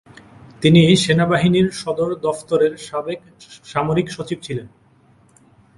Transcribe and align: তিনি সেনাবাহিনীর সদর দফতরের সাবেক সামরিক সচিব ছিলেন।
তিনি 0.61 0.81
সেনাবাহিনীর 0.95 1.67
সদর 1.71 2.09
দফতরের 2.21 2.73
সাবেক 2.87 3.19
সামরিক 3.65 4.07
সচিব 4.11 4.39
ছিলেন। 4.41 4.67